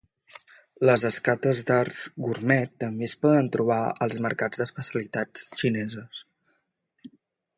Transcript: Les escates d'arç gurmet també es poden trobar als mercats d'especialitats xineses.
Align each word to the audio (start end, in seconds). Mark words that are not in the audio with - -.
Les 0.89 1.03
escates 1.09 1.59
d'arç 1.67 1.99
gurmet 2.27 2.73
també 2.85 3.07
es 3.09 3.15
poden 3.25 3.51
trobar 3.57 3.79
als 4.05 4.17
mercats 4.27 4.61
d'especialitats 4.63 5.47
xineses. 5.63 6.25